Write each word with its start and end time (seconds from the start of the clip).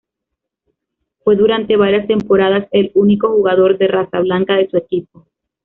Fue, 1.23 1.35
durante 1.35 1.77
varias 1.77 2.07
temporadas, 2.07 2.67
el 2.71 2.91
único 2.95 3.27
jugador 3.29 3.77
de 3.77 3.87
raza 3.87 4.19
blanca 4.21 4.55
de 4.55 4.67
su 4.67 4.77
equipo. 4.77 5.27